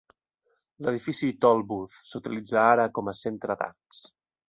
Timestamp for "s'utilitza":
2.09-2.67